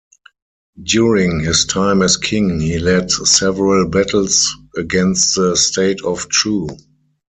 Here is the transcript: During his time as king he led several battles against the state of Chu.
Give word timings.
During 0.81 1.41
his 1.41 1.63
time 1.65 2.01
as 2.01 2.17
king 2.17 2.59
he 2.59 2.79
led 2.79 3.11
several 3.11 3.87
battles 3.87 4.49
against 4.75 5.35
the 5.35 5.55
state 5.55 6.01
of 6.03 6.27
Chu. 6.27 6.67